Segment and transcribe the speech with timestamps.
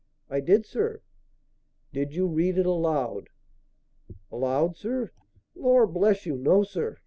[0.31, 1.03] "I did, sir."
[1.93, 3.29] "Did you read it aloud?"
[4.31, 5.11] "Aloud, sir!
[5.53, 6.97] Lor' bless you, no, sir!